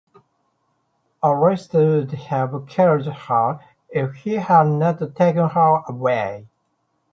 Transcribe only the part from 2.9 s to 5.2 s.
her if he had not